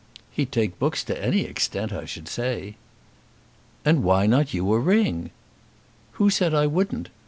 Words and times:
"He'd 0.31 0.51
take 0.51 0.79
books 0.79 1.03
to 1.03 1.23
any 1.23 1.41
extent, 1.41 1.93
I 1.93 2.05
should 2.05 2.27
say." 2.27 2.75
"And 3.85 4.03
why 4.03 4.25
not 4.25 4.51
you 4.51 4.73
a 4.73 4.79
ring?" 4.79 5.29
"Who 6.13 6.31
said 6.31 6.55
I 6.55 6.65
wouldn't? 6.65 7.09